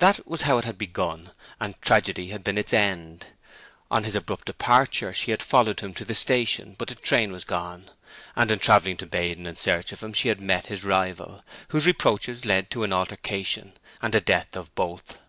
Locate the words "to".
5.94-6.04, 8.96-9.06, 12.72-12.82